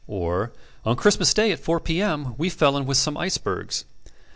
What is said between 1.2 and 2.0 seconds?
day at 4